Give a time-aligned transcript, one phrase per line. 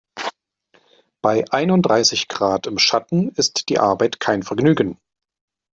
[1.23, 4.97] Bei einunddreißig Grad im Schatten ist die Arbeit kein Vergnügen.